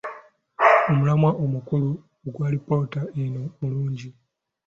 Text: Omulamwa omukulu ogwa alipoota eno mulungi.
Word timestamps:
Omulamwa 0.91 1.31
omukulu 1.43 1.89
ogwa 2.27 2.43
alipoota 2.47 3.01
eno 3.21 3.41
mulungi. 3.59 4.09